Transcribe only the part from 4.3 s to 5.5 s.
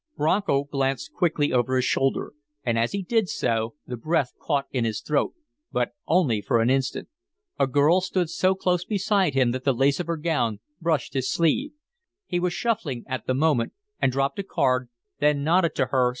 caught in his throat